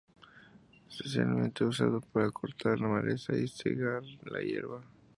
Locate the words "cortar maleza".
2.31-3.35